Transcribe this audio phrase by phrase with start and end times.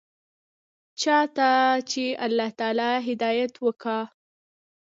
[1.01, 1.49] چا ته
[1.89, 3.99] چې الله تعالى هدايت وکا.